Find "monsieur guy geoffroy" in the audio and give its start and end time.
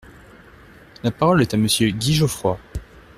1.57-2.57